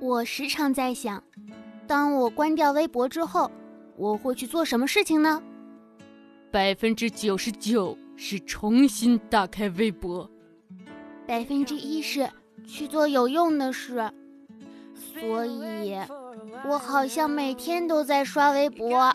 [0.00, 1.22] 我时常在想，
[1.86, 3.50] 当我关掉微博之后，
[3.96, 5.42] 我会去做什么事情呢？
[6.50, 10.30] 百分之九十九是重新打开微博，
[11.26, 12.28] 百分之一是
[12.66, 14.10] 去做有用的事。
[14.94, 15.96] 所以，
[16.64, 19.12] 我好像每天都在刷微博。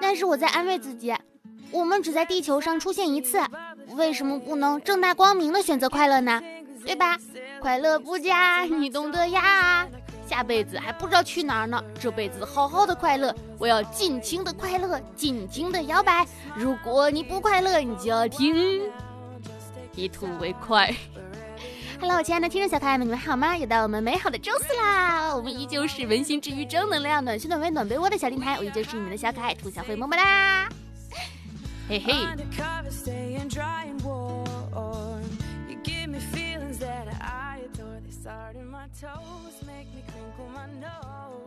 [0.00, 1.14] 但是我在安慰自己，
[1.70, 3.38] 我们只在地球上出现一次，
[3.96, 6.42] 为什么不能正大光明的选择快乐呢？
[6.84, 7.18] 对吧？
[7.60, 9.86] 快乐不假，你懂得呀。
[10.28, 16.26] 下辈子还不知道去哪儿呢，这辈子好好的快乐，我要尽情的快乐，尽情的摇摆。
[16.56, 18.82] 如果你不快乐，你就要听，
[19.94, 20.94] 一吐为快。
[22.00, 23.56] Hello，亲爱的听众小可爱们，你们好吗？
[23.56, 25.36] 又到我们美好的周四啦！
[25.36, 30.68] 我们依旧是温馨治愈、正能量、暖心暖胃暖被窝的小电台，我依旧是你们的小可爱兔小慧，么么哒！
[31.88, 32.26] 嘿嘿。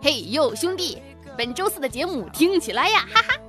[0.01, 1.01] 嘿呦，兄弟，
[1.37, 3.41] 本周四的节目听起来呀，哈哈！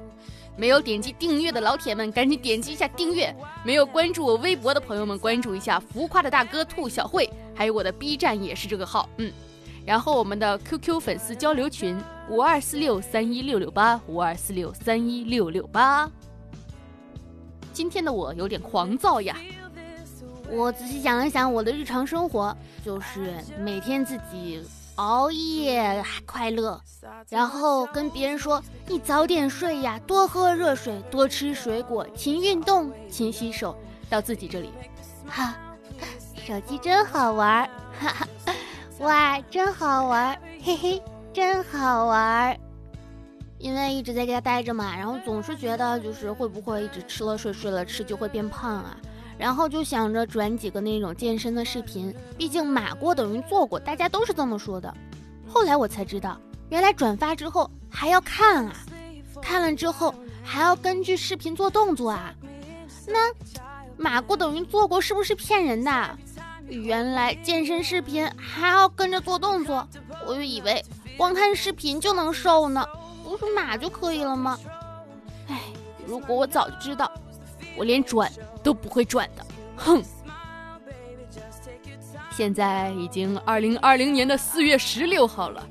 [0.56, 9.30] 没有点击订阅的老铁们，赶紧点击一下订阅；没有关注我微博的朋友们，关注一下浮夸的大哥兔小慧，还有我的 B 站也是这个号，嗯。
[9.84, 11.96] 然后我们的 QQ 粉丝交流群
[12.28, 16.10] 五二四六三一六六八五二四六三一六六八。
[17.72, 19.36] 今天的我有点狂躁呀。
[20.50, 24.62] 我仔细想了想，我的日常生活就是每天自己
[24.96, 26.80] 熬夜快乐，
[27.28, 33.76] 然后跟别人说你早点睡呀，多喝热水，多吃水果，勤运动，勤洗手。
[34.08, 34.70] 到自己这里，
[35.26, 35.56] 哈，
[36.46, 38.54] 手机真好玩，哈哈，
[39.00, 41.02] 哇，真好玩，嘿嘿，
[41.32, 42.56] 真好玩。
[43.58, 48.96] 因为一直在家待着嘛，然后总是觉得就是会不会一直吃了睡，睡了吃就会变胖啊。
[49.38, 54.92] 然后就想着转几个那种健身的视频，毕竟马过等于做过，大家都是这么说的。
[55.46, 58.74] 后来我才知道，原来转发之后还要看啊，
[59.42, 62.34] 看了之后还要根据视频做动作啊。
[63.06, 63.32] 那
[63.96, 66.18] 马过等于做过是不是骗人的？
[66.68, 69.86] 原来健身视频还要跟着做动作，
[70.26, 70.84] 我就以为
[71.16, 72.84] 光看视频就能瘦呢，
[73.22, 74.58] 不是马就可以了吗？
[75.46, 75.60] 哎，
[76.06, 77.10] 如果我早知道。
[77.76, 78.30] 我连转
[78.62, 80.02] 都不会转的，哼！
[82.30, 85.66] 现在已经二零二零年的四月十六号了，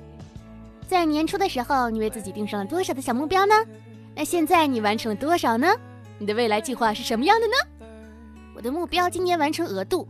[0.87, 3.53] 在年初的时候，你为自己定上了多少的小目标呢？
[4.15, 5.67] 那现在你完成了多少呢？
[6.17, 7.53] 你的未来计划是什么样的呢？
[8.55, 10.07] 我的目标今年完成额度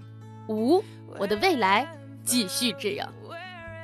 [0.48, 0.84] 五，
[1.18, 1.88] 我的未来
[2.24, 3.12] 继续这样，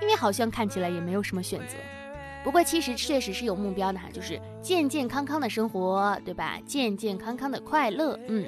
[0.01, 1.75] 因为好像看起来也没有什么选择。
[2.43, 6.59] 不过其实确实是有目标的哈，就是健健康康的生活，对吧？
[6.65, 8.45] 健健康康的快乐，嗯。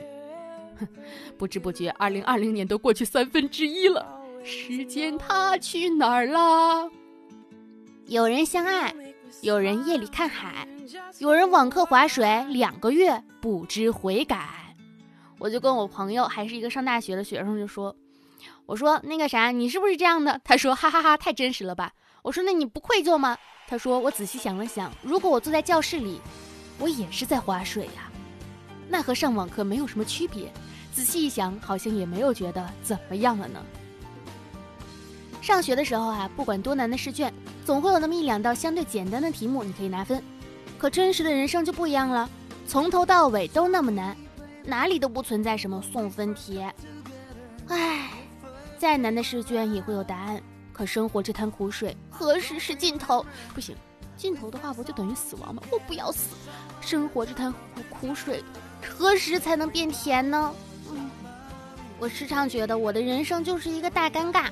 [1.37, 6.89] 不知不觉，二零二零年都过去三分之一了，时间它去哪儿啦？
[8.07, 8.93] 有人相爱，
[9.41, 10.67] 有人夜里看海，
[11.19, 14.75] 有人网课划水两个月不知悔改。
[15.37, 17.95] 我就跟我朋友，还是一个上大学的学生，就说
[18.65, 21.91] ：“我说那个啥，你是不是这样的？”他说：“哈哈哈，太真实了吧？”
[22.23, 23.37] 我说：“那你不愧疚吗？”
[23.73, 26.22] 他说：“我仔细想了想，如果我坐在教室里，
[26.78, 28.11] 我也是在划水呀，
[28.88, 30.53] 那和上网课没有什么区别。
[30.91, 33.59] 仔细一想，好像也没有觉得怎么样了呢。
[35.41, 37.34] 上学的时候啊，不管多难的试卷，
[37.66, 40.22] 总会有那么一两道相对简单的题目，你可以拿分。
[40.78, 42.29] 可真实的人生就不一样了，
[42.67, 44.16] 从头到尾都那么难，
[44.63, 46.63] 哪里都不存在什么送分题。
[47.69, 48.11] 唉，
[48.78, 50.40] 再难的试卷也会有答案。”
[50.73, 53.23] 可生活这滩苦水何时是尽头？
[53.53, 53.75] 不行，
[54.17, 55.61] 尽头的话不就等于死亡吗？
[55.72, 56.35] 我不要死！
[56.81, 58.44] 生活这滩苦苦水
[58.81, 60.53] 何时才能变甜呢？
[60.91, 61.09] 嗯，
[62.00, 64.50] 我时常觉得我的人生就是一个大尴尬。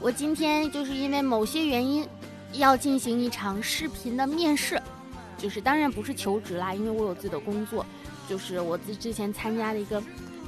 [0.00, 2.08] 我今天就是因为某些原因
[2.52, 4.80] 要进行一场视频的面试，
[5.36, 7.84] 就是当然不是求职啦，因为我有自己的工作，
[8.28, 10.00] 就是我之之前参加的一个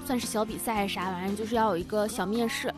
[0.06, 2.72] 算是小比赛还是啥玩意儿，就是要有一个小面试。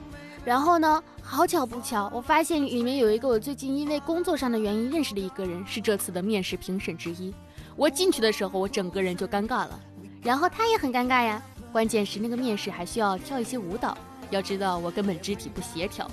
[0.44, 1.02] 然后呢？
[1.24, 7.32] 好巧不巧，我发现里面有一个我最近因为工作上的原因认识的一个人，是这次的面试评审之一。
[7.76, 9.80] 我进去的时候，我整个人就尴尬了，
[10.20, 11.40] 然后他也很尴尬呀。
[11.70, 13.96] 关键是那个面试还需要跳一些舞蹈，
[14.30, 16.10] 要知道我根本肢体不协调。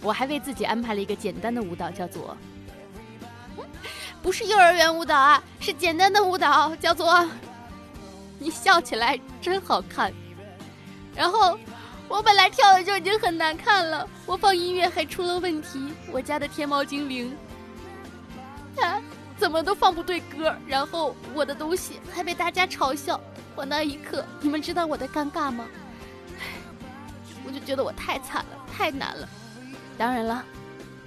[0.00, 2.36] 我还为自己安排了一个简单的舞蹈，叫做
[4.22, 7.28] 不是幼儿园舞蹈啊，是简单的舞蹈，叫做
[8.38, 10.12] 你笑起来真好看。
[11.16, 11.58] 然后。
[12.08, 15.92] 我本来跳的就已经很难看了，我放音乐还出了问题。
[16.10, 17.34] 我家的天猫精灵，
[18.76, 19.00] 它
[19.38, 23.18] 怎么都放不对歌，然后我的东西还被大家嘲笑。
[23.54, 25.66] 我那一刻，你们知道我的尴尬吗？
[27.46, 29.28] 我就觉得我太惨了，太难了。
[29.98, 30.44] 当然了，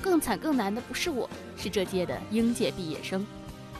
[0.02, 3.26] 更惨更难的不是我，是这届的应届毕业生。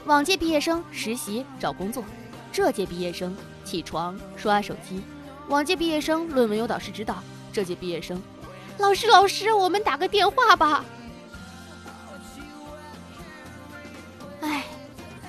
[0.04, 2.04] 往届毕业生实习找工作，
[2.52, 5.02] 这届毕业生起床刷手机。
[5.48, 7.22] 往届毕业生论文有导师指导，
[7.52, 8.20] 这届毕业生，
[8.78, 10.84] 老师老师，我们打个电话吧。
[14.40, 14.64] 哎，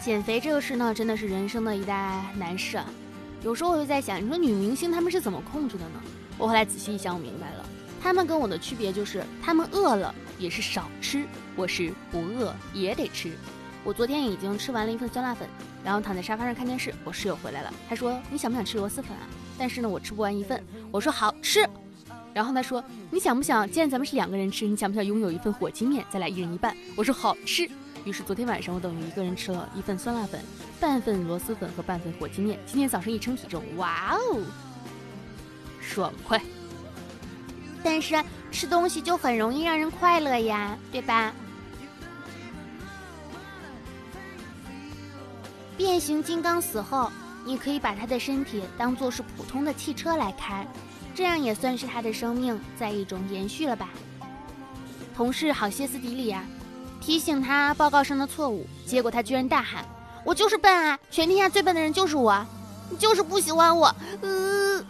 [0.04, 2.86] 减肥这个事呢，真的是人生的一大难事啊。
[3.44, 6.02] 有时候我就在想，你说女明星她们是怎么控制的呢？
[6.40, 7.64] 我后来仔细一想，我明白了，
[8.02, 11.26] 她们跟我的区别就是，她们饿了也是少吃，
[11.56, 13.32] 我是不饿也得吃。
[13.84, 15.48] 我昨天已经吃完了一份酸辣粉，
[15.84, 16.92] 然后躺在沙发上看电视。
[17.04, 19.24] 我室友回来了，他说：“你想不想吃螺蛳粉啊？”
[19.58, 20.64] 但是呢，我吃不完一份。
[20.92, 21.68] 我说：“好吃。”
[22.34, 23.70] 然后他说：“你想不想？
[23.70, 27.70] 既然咱们是两个人吃，你想不想拥有一份火鸡面，再来一人一半？”我说：“好吃。”
[28.06, 30.40] 于是昨天晚上我等于一个人吃了一份酸辣粉、
[30.80, 32.58] 半份螺蛳粉和半份火鸡面。
[32.66, 34.42] 今天早上一称体重，哇哦，
[35.82, 36.42] 爽快！
[37.84, 41.34] 但是吃东西就很容易让人快乐呀，对吧？
[45.76, 47.12] 变形金刚死后，
[47.48, 50.68] 你可以把他的身体当做是普通的汽车来开，
[51.16, 53.88] 这样也算是他的生命在一种延续了吧？
[55.16, 56.44] 同事好歇斯底里啊！
[57.00, 59.86] 提醒他报告上的错误，结果他居然大喊
[60.26, 61.00] ：“我就是笨啊！
[61.10, 62.46] 全天下最笨的人就是我，
[62.90, 64.86] 你就是不喜欢我。”呃，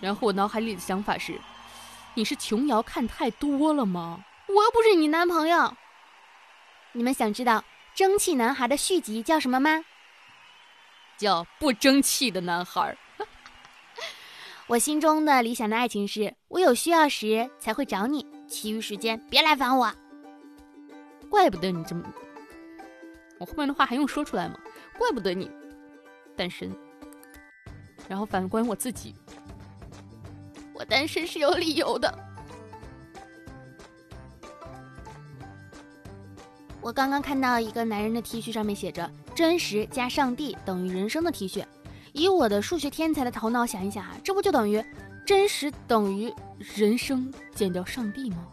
[0.00, 1.40] 然后我脑海里的想法是：
[2.14, 4.24] 你是琼瑶看太多了吗？
[4.48, 5.72] 我又不是你男朋友。
[6.90, 7.58] 你们想知道
[7.94, 9.84] 《蒸汽男孩》的续集叫什么吗？
[11.20, 12.96] 叫不争气的男孩。
[14.66, 19.92] 我心中的理想的爱情是：我有需要时才会找你，其余时间别来烦我。
[21.28, 22.02] 怪不得你这么，
[23.38, 24.58] 我后面的话还用说出来吗？
[24.98, 25.50] 怪不得你
[26.34, 26.74] 单身。
[28.08, 29.14] 然后反观我自己，
[30.72, 32.18] 我单身是有理由的。
[36.80, 39.08] 我刚刚看到一个男人的 T 恤，上面写着
[39.40, 41.64] “真实加上帝等于人生”的 T 恤。
[42.12, 44.84] 以我的数学天才的头脑想一想啊，这不就等于
[45.24, 48.46] 真实等于人生减掉上帝吗？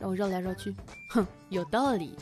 [0.00, 0.74] 让我绕来绕去，
[1.10, 2.18] 哼，有道理。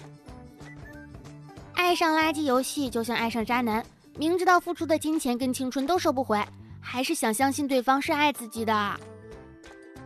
[1.73, 3.83] 爱上垃圾游戏就像爱上渣男，
[4.19, 6.39] 明知道付出的金钱跟青春都收不回，
[6.83, 9.01] 还是想相信对方是爱自己的。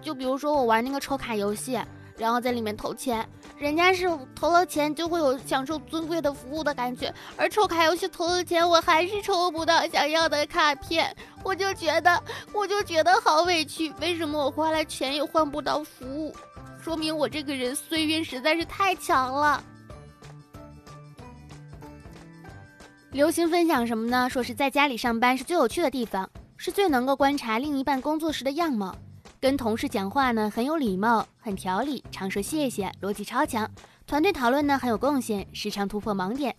[0.01, 1.77] 就比如说我玩那个抽卡游戏，
[2.19, 3.29] 然后在里面投钱，
[3.59, 12.23] 人家是投了钱就会有享受尊贵的服务的感觉，而抽卡游戏投了钱我还是抽不到想要的卡片，我就觉得
[12.53, 16.35] 我就觉得好委屈，为什么我花了钱也换不到服务？
[16.81, 19.63] 说明我这个人衰运实在是太强了。
[23.13, 24.29] 流行分享什么呢？
[24.29, 28.95] 说是在家里上班是最有趣的地方，是最能够观察另一半工作时的样貌。
[29.47, 33.71] 跟同事讲话呢很有礼貌，很条理，常说谢谢，逻辑超强。
[34.05, 36.53] 团队讨论呢很有贡献，时常突破盲点。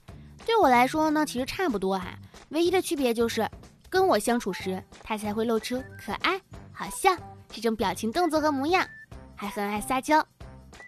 [0.45, 2.17] 对我来说呢其实差不多哈，
[2.47, 3.45] 唯一的区别就是
[3.89, 6.39] 跟我相处时，他才会露出可爱、
[6.71, 7.09] 好笑
[7.49, 8.87] 这种表情、动作和模样。
[9.35, 10.25] 还很爱撒娇，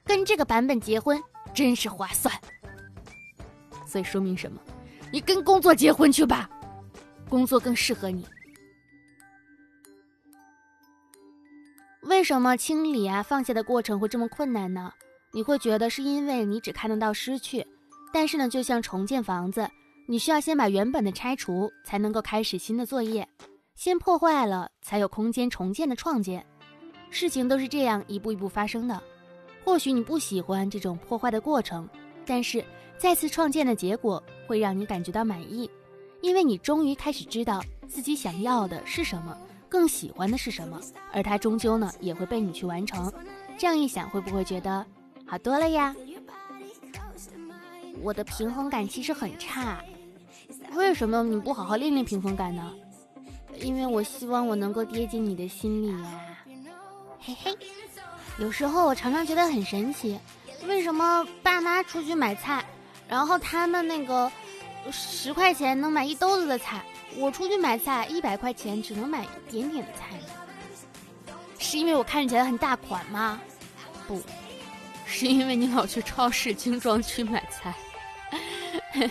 [0.05, 1.21] 跟这个版本结婚
[1.53, 2.33] 真是划算。
[3.85, 4.57] 所以说明什么？
[5.11, 6.49] 你跟工作结婚去吧，
[7.27, 8.25] 工作更适合你。
[12.19, 14.91] 为什么清理啊放下的过程会这么困难呢？
[15.31, 17.65] 你会觉得是因为你只看得到失去，
[18.11, 19.65] 但是呢，就像重建房子，
[20.05, 23.25] 你需要先把原本的拆除，才能够开始新的作业。
[23.73, 26.45] 先破坏了，才有空间重建的创建。
[27.09, 29.01] 事情都是这样一步一步发生的，
[29.63, 31.87] 或许你不喜欢这种破坏的过程，
[32.25, 32.61] 但是
[32.97, 35.71] 再次创建的结果会让你感觉到满意，
[36.19, 39.37] 因为你终于开始知道自己想要的是什么，
[39.69, 40.79] 更喜欢的是什么，
[41.13, 43.11] 而它终究呢也会被你去完成。
[43.57, 44.85] 这样一想，会不会觉得
[45.25, 45.95] 好多了呀？
[48.01, 49.79] 我的平衡感其实很差，
[50.73, 52.73] 为什么你不好好练练平衡感呢？
[53.61, 56.35] 因为我希望我能够跌进你的心里呀。
[57.19, 57.57] 嘿嘿，
[58.39, 60.17] 有时候我常常觉得很神奇，
[60.65, 62.63] 为什么爸妈出去买菜，
[63.07, 64.31] 然后他们那个
[64.91, 66.81] 十块钱能买一兜子的菜，
[67.17, 70.19] 我出去买菜一百块钱只能买一点点的菜？
[71.57, 73.39] 是因为我看起来很大款吗？
[74.07, 74.21] 不
[75.05, 77.73] 是因为你老去超市精装区买菜。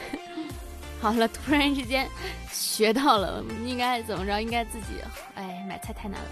[1.00, 2.08] 好了，突然之间
[2.50, 4.42] 学到了，应该怎么着？
[4.42, 4.86] 应该自己
[5.36, 6.28] 哎，买菜太难了。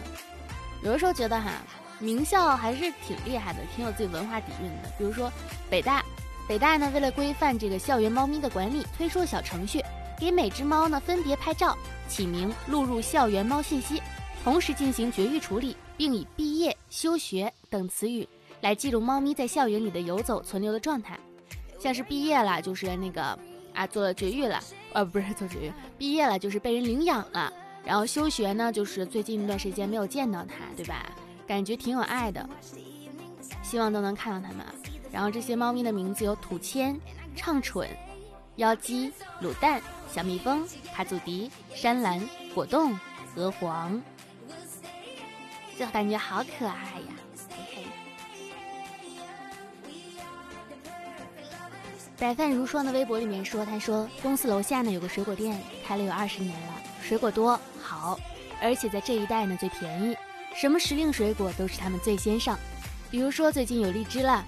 [0.83, 1.53] 有的时候觉得哈，
[2.01, 4.89] 名校还是挺厉害的，挺有自己文化底蕴的。
[4.99, 5.31] 比如说
[5.71, 6.05] 北大，
[6.49, 9.81] 北大呢为了规范这个校园猫咪的管理，推出了小程序，
[10.19, 11.77] 给每只猫呢分别拍照、
[12.09, 14.03] 起名、录入校园猫信息，
[14.43, 18.29] 同时进行绝育处理，并以毕业休学等词语
[18.61, 21.19] 来记录猫咪在校园里的游走存留的状态，
[21.79, 23.39] 像是毕业了就是那个
[23.75, 24.61] 啊做了绝育了，
[24.93, 27.53] 呃不是做绝育，毕业了就是被人领养了，
[27.85, 31.07] 然后休学呢就是最近一段时间没有见到它，对吧？
[31.47, 32.49] 感觉挺有爱的，
[33.63, 34.67] 希望都能看到它们。
[35.13, 36.99] 然后这些猫咪的名字有土签、
[37.37, 37.89] 畅蠢、
[38.57, 39.81] 妖姬、卤蛋、
[40.13, 42.99] 小蜜蜂、卡祖迪、山兰、果冻、
[43.35, 44.01] 鹅黄，
[45.79, 47.13] 就感觉好可爱呀！
[47.51, 47.85] 嘿嘿。
[52.19, 58.19] 白饭如霜的微博里面说，他说公司楼下呢有个水果店，开了有二十年了，水果多好，
[58.63, 60.17] 而且在这一带呢最便宜，
[60.55, 62.59] 什么时令水果都是他们最先上，
[63.11, 64.43] 比如说最近有荔枝了。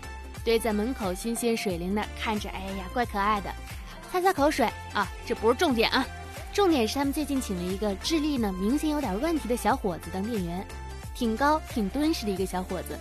[0.45, 3.53] 堆在门口，新鲜水灵的，看着，哎呀，怪可爱的。
[4.19, 6.05] 擦擦口水啊，这不是重点啊，
[6.53, 10.67] 重点是他们最近请了一个智力呢明显有点问题的小伙子当店员，
[11.15, 12.99] 挺高挺敦实的一个小伙子，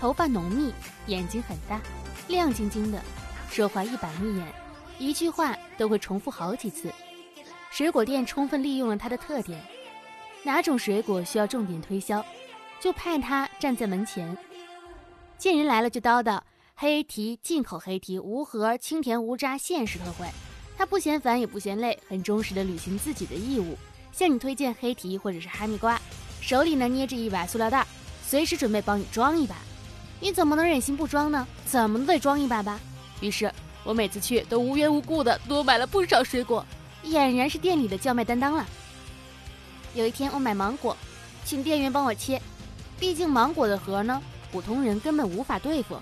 [0.00, 0.74] 头发浓密，
[1.06, 1.80] 眼睛很大，
[2.26, 3.00] 亮晶晶的，
[3.48, 4.46] 说话一板一眼，
[4.98, 6.92] 一句话都会重复好几次。
[7.70, 9.62] 水果店充分利用了他的特点，
[10.42, 12.26] 哪种水果需要重点推销，
[12.80, 14.36] 就派他站在门前，
[15.38, 16.40] 见人来了就叨叨。
[16.78, 20.26] 黑提进口黑提无核清甜无渣限时特惠，
[20.76, 23.76] 他不嫌烦也不嫌累，很忠实的履行自己的义务，
[24.12, 26.00] 向你推荐黑提或者是哈密瓜，
[26.40, 27.86] 手里呢捏着一把塑料袋，
[28.22, 29.56] 随时准备帮你装一把。
[30.20, 31.46] 你怎么能忍心不装呢？
[31.64, 32.78] 怎么都得装一把吧。
[33.20, 33.50] 于是
[33.84, 36.64] 我每次去都无缘无故的多买了不少水果，
[37.04, 38.66] 俨然是店里的叫卖担当了。
[39.94, 40.94] 有一天我买芒果，
[41.44, 42.40] 请店员帮我切，
[43.00, 45.96] 毕竟芒果的核呢，普通人根本无法对付。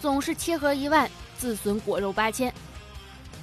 [0.00, 2.52] 总是切核一万，自损果肉八千。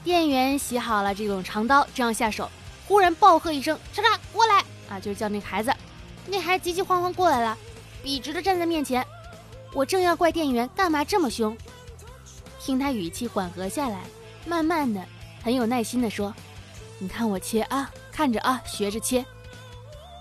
[0.03, 2.49] 店员洗好了这种长刀，这样下手，
[2.87, 5.73] 忽然暴喝一声：“叉叉，过来！”啊，就是叫那个孩子。
[6.27, 7.57] 那孩子急急慌慌过来了，
[8.01, 9.05] 笔直的站在面前。
[9.73, 11.57] 我正要怪店员干嘛这么凶，
[12.59, 14.01] 听他语气缓和下来，
[14.45, 15.03] 慢慢的，
[15.41, 16.33] 很有耐心的说
[16.99, 19.25] ：“你看我切啊，看着啊，学着切。”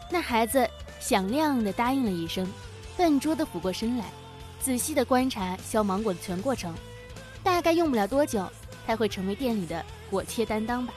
[0.09, 0.69] 那孩子
[1.01, 2.51] 响亮的答应了一声，
[2.97, 4.05] 笨拙的俯过身来。
[4.61, 6.73] 仔细的观察削芒果的全过程，
[7.43, 8.49] 大概用不了多久，
[8.87, 10.93] 他会成为店里的果切担当吧，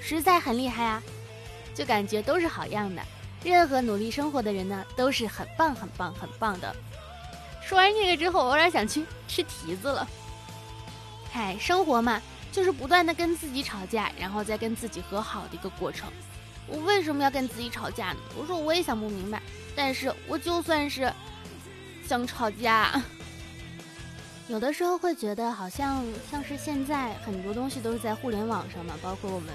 [0.00, 1.02] 实在很厉害啊！
[1.74, 3.02] 就感觉都是好样的，
[3.42, 6.74] 任何努力生活的人呢，都是很棒很棒很棒的。
[7.62, 10.06] 说完这个之后，我有点想去吃提子了。
[11.32, 12.20] 嗨，生活嘛，
[12.52, 16.08] 就是不断的跟自己吵架，然后再跟自己和好的一个过程。
[16.66, 18.18] 我为什么要跟自己吵架呢？
[18.38, 19.42] 我说我也想不明白，
[19.74, 21.12] 但是我就算是。
[22.06, 23.02] 想吵架，
[24.48, 29.48] 有的时候会觉得好像像是现在很多东西都是在互联网上嘛，包括我们，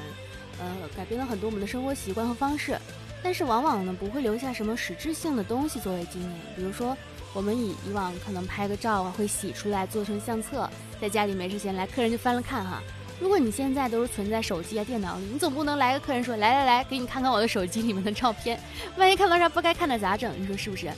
[0.60, 0.66] 呃，
[0.98, 2.76] 改变了很多我们的生活习惯和方式，
[3.24, 6.32] 但是往往呢不会留下什么实质性的东西作为纪念。
[6.56, 6.98] 比如说，
[7.34, 10.68] 我们以以往可能拍个照啊，会洗出来做成相册，
[11.00, 12.82] 在家里没事闲来，客人就翻了看哈。
[13.20, 18.60] 如果你现在都是存在手机啊、电脑里，你总不能来个客人说来来来，给你看看我的手机里面的照片，
[18.98, 20.34] 万一看到啥不该看的咋整？
[20.42, 20.92] 你说是不是？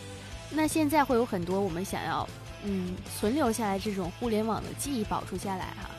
[0.49, 2.27] 那现在会有很多我们想要，
[2.63, 5.89] 嗯，存留下来这种互联网的记忆保存下来哈，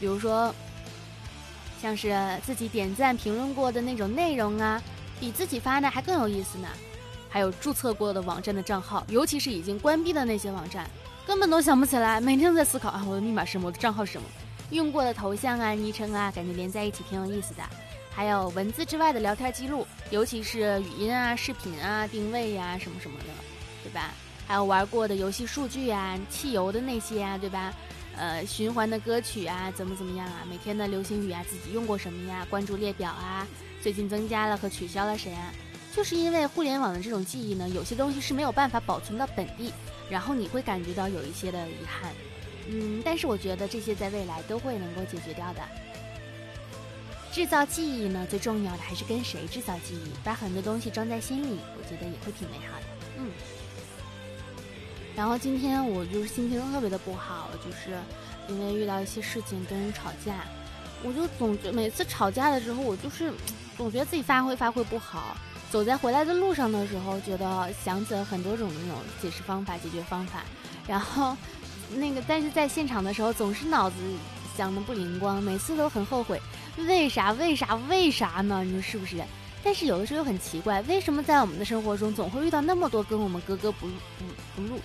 [0.00, 0.54] 比如说，
[1.82, 4.82] 像是自己点赞评论过的那种内容啊，
[5.20, 6.68] 比自己发的还更有意思呢。
[7.28, 10.88] 还有注册过的网站的账号，尤其是已经关闭的那些网站，
[11.26, 14.26] 根本都想不起来，每天都在思考啊，我的密码是什么，我的账号是什么，
[14.70, 17.62] 用过的头像啊、昵称啊，感觉连在一起挺有意思的。
[18.10, 23.26] 还有文字之外的聊天记录，尤其是语音啊、视频啊、定位呀什么什么的。
[23.84, 24.10] 对吧？
[24.48, 27.70] 还有玩过的游戏数据啊，汽油的那些啊，对吧？
[28.16, 30.42] 呃，循环的歌曲啊，怎么怎么样啊？
[30.48, 32.46] 每天的流行语啊，自己用过什么呀？
[32.48, 33.46] 关注列表啊，
[33.82, 35.52] 最近增加了和取消了谁啊？
[35.94, 39.70] 就是因为互联网的这种记忆呢，有些东西是没有办法保存到本地，
[40.08, 42.10] 然后你会感觉到有一些的遗憾。
[42.70, 45.60] 嗯，但是我觉得这些在未来都会能够解决掉的。
[47.30, 52.86] 制造记忆呢，最重要的还是跟谁制造记忆，把很多东西装在心里，我觉得也会挺美好的。
[53.18, 53.30] 嗯。
[55.18, 57.98] 然后今天我就是心情特别的不好，就是
[58.46, 60.44] 因为遇到一些事情跟人吵架，
[61.02, 63.32] 我就总觉每次吵架的时候，我就是
[63.76, 65.36] 总觉得自己发挥发挥不好。
[65.72, 70.44] 走在回来的路上的时候，觉得想起了很多种那种解释方法、解决方法，
[70.86, 71.36] 然后
[71.96, 73.96] 那个但是在现场的时候总是脑子
[74.56, 76.40] 想的不灵光，每次都很后悔，
[76.86, 78.62] 为啥为啥为啥呢？
[78.62, 79.16] 你说是不是？
[79.64, 84.78] 但是有的时候又很奇怪，为什么在我们的生活中总会遇到那么多跟我们格格不入不不入？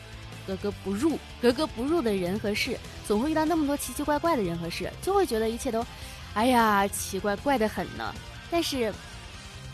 [0.45, 5.85] 格格不入、格格不入的人和事，总会遇到那么多奇奇怪怪的人和事，就会觉得一切都，
[6.33, 8.13] 哎呀，奇怪怪的很呢。
[8.51, 8.93] 但是，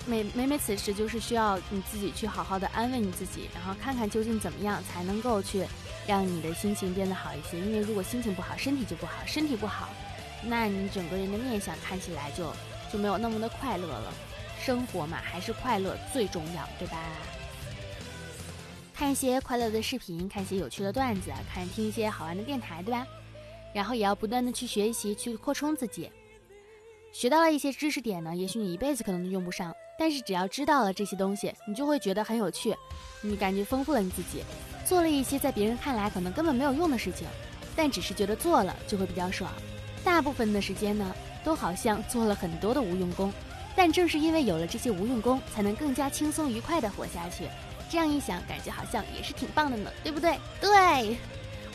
[0.05, 5.65] 每每每此时就是需要你自己去好好的安慰你自己，然后看看究竟怎么样才能够去
[6.07, 7.59] 让你的心情变得好一些。
[7.59, 9.89] 因为如果心情不好，身体就不好，身体不好，
[10.43, 12.53] 那你整个人的面相看起来就
[12.91, 14.13] 就没有那么的快乐了。
[14.61, 16.97] 生活嘛，还是快乐最重要，对吧？
[18.99, 23.07] 看一些快乐的视频，看一些有趣的段子，看听一些好玩的电台，对吧？
[23.73, 26.11] 然后也要不断的去学习，去扩充自己。
[27.13, 32.75] 学到了一些知识点呢，也许你一辈子可能都用不上，但是只要知道了这些东西，你就会觉得很有趣，
[33.21, 34.43] 你感觉丰富了你自己，
[34.85, 37.25] 做了一些在别人看来可能根本没有用的事情，
[37.77, 39.49] 但只是觉得做了就会比较爽。
[40.03, 43.31] 大部分的时间呢，都好像做了很多的无用功，
[43.77, 47.45] 但正是因为有了这些无用功，才能更加轻松愉快的活下去。
[47.89, 50.39] 这样一想，感觉好像也是挺棒的呢，对不对？
[50.61, 51.17] 对，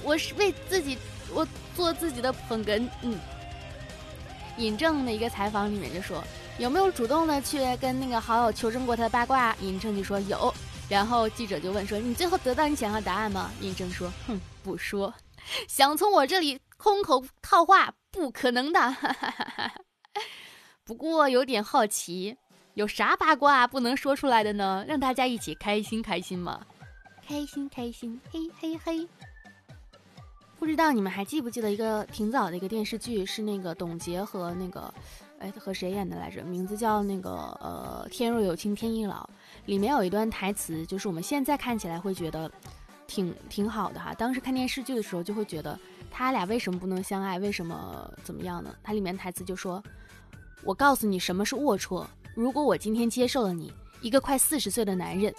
[0.02, 0.97] 我是为自己，
[1.33, 3.18] 我做自己的捧哏，嗯。
[4.56, 6.23] 尹正的一个采访里面就说，
[6.59, 9.54] 有没有主动的去跟那个好友求证过他的八卦？
[9.61, 10.54] 尹正就说有。
[10.88, 13.50] 然后记者就问说，你最后得到你想要的答案吗？
[13.61, 15.12] 尹正说，哼，不说，
[15.66, 18.97] 想从我这里空口套话，不可能的。
[20.85, 22.37] 不过有点好奇，
[22.74, 24.84] 有啥八卦不能说出来的呢？
[24.88, 26.60] 让大家一起开心开心嘛，
[27.24, 29.08] 开心开心，嘿嘿嘿。
[30.58, 34.92] 不知道你们还记不记得一个挺早的一个电视剧，是那个董洁和那个，
[35.38, 36.42] 哎，和谁演的来着？
[36.42, 39.22] 名字叫那个呃，《天若有情天亦老》。
[39.66, 42.50] 里面有一段台词，就是我们现在看起来会觉得
[43.06, 44.12] 挺挺好的哈。
[44.14, 45.78] 当时看电视剧的时候就会觉得
[46.10, 47.38] 他俩为什么不能相爱？
[47.38, 48.74] 为什么怎么样呢？
[48.82, 49.80] 它里面台词就说
[50.64, 52.04] ：“我告诉你什么是龌龊。
[52.34, 55.32] 如果我今天接受了你，一个快四十岁的男人，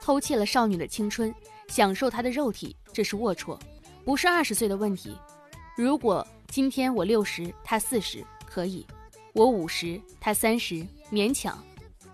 [0.00, 1.32] 偷窃了少女的青春，
[1.68, 3.56] 享受她的肉体，这是龌龊。”
[4.04, 5.16] 不是二十岁的问题。
[5.76, 8.84] 如果今天我六十，他四十，可以；
[9.32, 11.56] 我五十，他三十，勉强。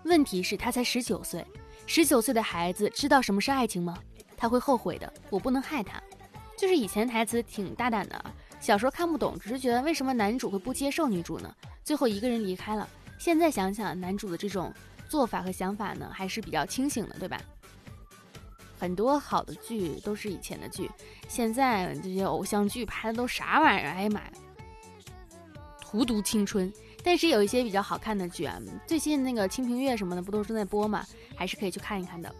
[0.02, 1.42] 问题是，他才十九岁。
[1.86, 3.96] 十九岁的孩子知道什么是爱情吗？
[4.36, 5.10] 他会后悔的。
[5.30, 6.02] 我不能害他。
[6.58, 8.22] 就是以前台词挺大胆的，
[8.60, 11.54] 小时候看不懂，只是觉得为什么男主会不接受女主呢？
[11.82, 12.86] 最后一个人离开了。
[13.18, 14.72] 现在想想，男主的这种
[15.08, 17.40] 做法和想法呢，还是比较清醒的，对吧？
[18.78, 20.90] 很多好的剧都是以前的剧，
[21.28, 23.90] 现在这些偶像剧拍的都啥玩意儿？
[23.90, 24.32] 哎呀妈呀，
[25.80, 26.70] 荼毒青春！
[27.02, 32.34] 但是有一些比较好看的剧啊，最近那个《清平乐》什么的不都正在播吗，还是可以去看一看的。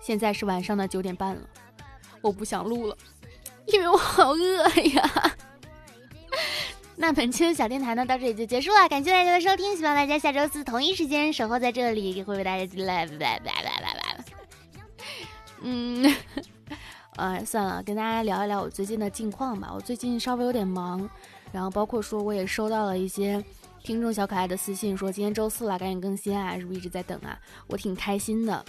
[0.00, 1.42] 现在是晚上的九点半了，
[2.20, 2.98] 我不想录了，
[3.66, 5.36] 因为我好饿呀。
[6.98, 14.24] 那本期的小电台呢，到这里就结束了，感谢大家的收听，希望大家下周四同一时间守候在这里，也会为大家来拜拜拜拜拜拜。
[15.60, 16.14] 嗯，
[17.16, 19.70] 呃，算了，跟大家聊一聊我最近的近况吧。
[19.74, 21.08] 我最近稍微有点忙，
[21.52, 23.44] 然后包括说我也收到了一些
[23.82, 27.38] 听众小可爱的私信，说今天周四了，赶紧更新啊，是不是一直在等啊？
[27.66, 28.64] 我挺开心的，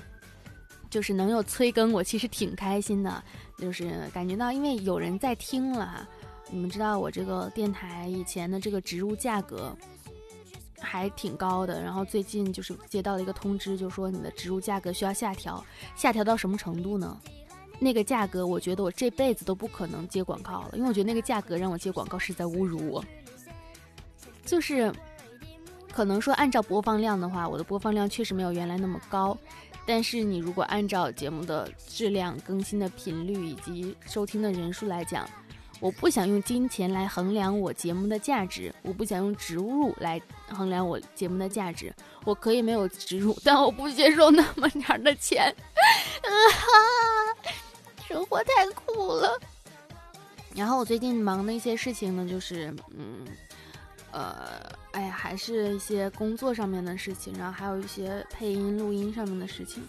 [0.90, 3.24] 就是能有催更，我其实挺开心的，
[3.58, 6.08] 就是感觉到因为有人在听了哈。
[6.50, 9.76] 你们知道我这个电台以前的这个植入价格
[10.80, 15.64] 还挺高的，然后最近就是接到了一个通知，就说你的植入价格需要下调，
[15.96, 17.20] 下调到什么程度呢？
[17.80, 23.04] 那个价格，我觉得我这辈子都不可能接广告了，因为我觉得那个价格让我接广告是在侮辱我。
[24.46, 24.92] 就是
[25.92, 29.38] 可能说按照播放量的话，我的播放量确实没有原来那么高，
[29.86, 35.28] 但是你如果按照节目的质量、更新的频率以及收听的人数来讲。
[35.80, 41.94] 我不想用金钱来衡量我节目的价值，我不想用植入来衡量我节目的价值。
[42.26, 45.54] 我可以没有植入，但我不接受那么点儿的钱。
[46.24, 46.30] 啊，
[48.08, 49.40] 生活太苦了。
[50.56, 53.26] 然后我最近忙的一些事情呢，就是嗯，
[54.12, 59.84] 呃，哎呀，还是一些工作上面的事情，然后还有一些配音、录音上面的事情。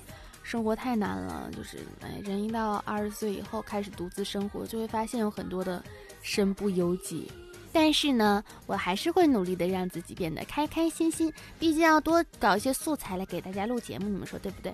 [0.48, 5.84] 生活太难了，就是哎，人一到二十岁以后开始独自生活，就会发现有很多的
[6.22, 7.30] 身不由己。
[7.70, 14.72] 但是呢，我还是会努力的让自己变得开开心心，毕竟要多搞一些素材来给大家录节目，你们说对不对？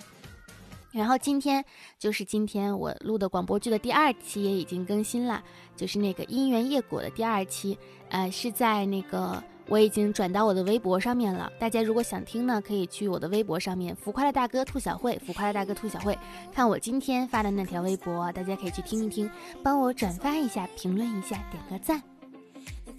[0.93, 1.61] 然后今天
[1.99, 5.43] 就是今天我录的广播剧的第二期也已经更新了，
[5.75, 9.43] 就是那个姻缘叶果的第二期，呃，是在那个。
[9.67, 16.17] 我已经转到我的微博上面了，大家如果想听呢，可以去我的微博上面“浮夸的大哥兔小慧”，浮夸的大哥兔小慧，
[16.53, 19.29] 看我今天发的那条微博，大家可以去听一听，
[19.63, 22.01] 帮我转发一下，评论一下，点个赞。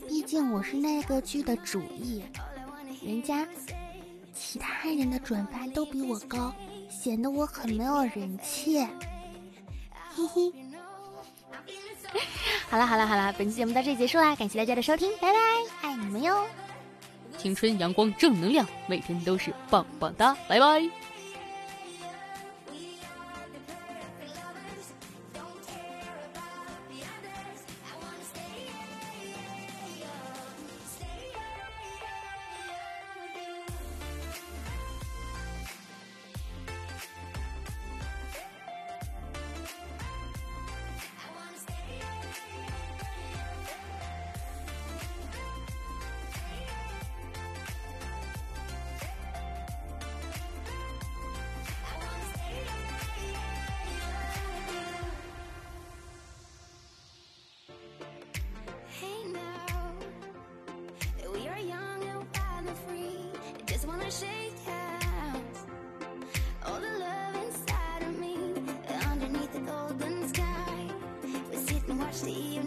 [0.09, 2.22] 毕竟我是那个剧的主意，
[3.00, 3.46] 人家
[4.35, 6.52] 其他人的转发都比我高，
[6.90, 8.79] 显得我很没有人气。
[10.14, 10.65] 嘿嘿。
[12.70, 15.38] 好了好了好了，本期节目到这里结束啦，感谢大家的收听，拜拜，
[15.88, 16.46] 爱你们哟。
[17.38, 20.37] 青春、阳光、正能量，每天都是棒棒哒！
[20.48, 20.83] 拜拜。
[64.11, 65.59] Shake hands.
[66.64, 68.37] All the love inside of me,
[69.11, 70.90] underneath the golden sky.
[71.51, 72.65] We sit and watch the evening